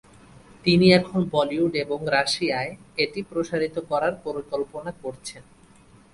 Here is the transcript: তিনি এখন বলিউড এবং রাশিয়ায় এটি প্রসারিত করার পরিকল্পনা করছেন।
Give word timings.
তিনি 0.65 0.87
এখন 0.91 1.19
বলিউড 1.31 1.73
এবং 1.83 1.99
রাশিয়ায় 2.15 2.71
এটি 2.97 3.19
প্রসারিত 3.29 3.75
করার 3.89 4.13
পরিকল্পনা 4.25 4.91
করছেন। 5.03 5.43